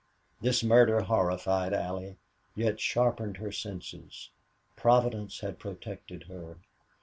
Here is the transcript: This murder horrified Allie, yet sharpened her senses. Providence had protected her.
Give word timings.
This 0.41 0.63
murder 0.63 1.01
horrified 1.01 1.73
Allie, 1.75 2.17
yet 2.55 2.79
sharpened 2.79 3.37
her 3.37 3.51
senses. 3.51 4.31
Providence 4.75 5.41
had 5.41 5.59
protected 5.59 6.23
her. 6.23 6.57